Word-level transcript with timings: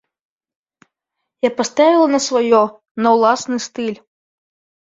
Я 1.47 1.51
паставіла 1.59 2.07
на 2.15 2.19
сваё, 2.29 2.63
на 3.07 3.15
ўласны 3.19 3.57
стыль. 3.71 3.99